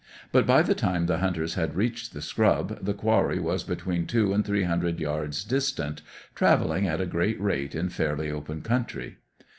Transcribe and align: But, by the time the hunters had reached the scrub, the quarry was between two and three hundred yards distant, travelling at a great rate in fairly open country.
But, 0.31 0.47
by 0.47 0.63
the 0.63 0.73
time 0.73 1.05
the 1.05 1.19
hunters 1.19 1.53
had 1.53 1.75
reached 1.75 2.11
the 2.11 2.23
scrub, 2.23 2.83
the 2.83 2.95
quarry 2.95 3.37
was 3.37 3.63
between 3.63 4.07
two 4.07 4.33
and 4.33 4.43
three 4.43 4.63
hundred 4.63 4.99
yards 4.99 5.43
distant, 5.43 6.01
travelling 6.33 6.87
at 6.87 6.99
a 6.99 7.05
great 7.05 7.39
rate 7.39 7.75
in 7.75 7.87
fairly 7.89 8.31
open 8.31 8.63
country. 8.63 9.17